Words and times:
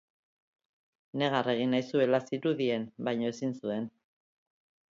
Negar 1.23 1.51
egin 1.53 1.75
nahi 1.77 1.87
zuela 1.93 2.21
zirudien, 2.31 2.89
baina 3.09 3.33
ezin 3.37 3.57
zuen. 3.61 3.89